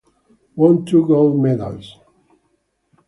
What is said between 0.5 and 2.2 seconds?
Won two gold medals.